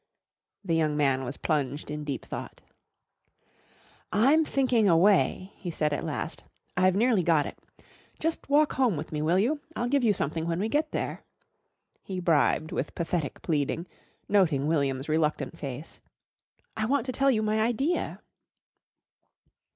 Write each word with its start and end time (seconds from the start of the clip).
The 0.65 0.73
young 0.75 0.97
man 0.97 1.23
was 1.23 1.37
plunged 1.37 1.91
in 1.91 2.03
deep 2.03 2.25
thought. 2.25 2.61
"I'm 4.11 4.43
thinking 4.43 4.89
a 4.89 4.97
way," 4.97 5.53
he 5.57 5.69
said 5.69 5.93
at 5.93 6.03
last. 6.03 6.43
"I've 6.75 6.95
nearly 6.95 7.21
got 7.21 7.45
it. 7.45 7.59
Just 8.19 8.49
walk 8.49 8.71
home 8.73 8.97
with 8.97 9.11
me, 9.11 9.21
will 9.21 9.37
you? 9.37 9.59
I'll 9.75 9.87
give 9.87 10.03
you 10.03 10.11
something 10.11 10.47
when 10.47 10.59
we 10.59 10.69
get 10.69 10.91
there," 10.91 11.21
he 12.01 12.19
bribed 12.19 12.71
with 12.71 12.95
pathetic 12.95 13.43
pleading, 13.43 13.85
noting 14.27 14.65
William's 14.65 15.07
reluctant 15.07 15.55
face. 15.59 15.99
"I 16.75 16.85
want 16.87 17.05
to 17.05 17.11
tell 17.11 17.29
you 17.29 17.43
my 17.43 17.59
idea." 17.59 18.21